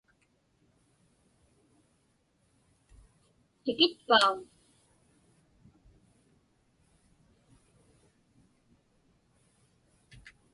[3.63, 4.37] Tikitpauŋ?